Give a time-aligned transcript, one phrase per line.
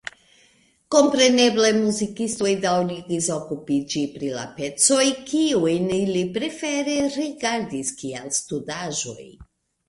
[0.93, 9.29] Kompreneble muzikistoj daŭrigis okupiĝi pri la pecoj, kiujn ili prefere rigardis kiel studaĵoj.